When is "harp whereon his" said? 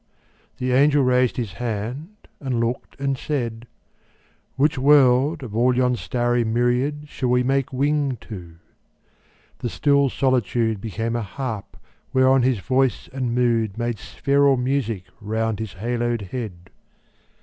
11.21-12.57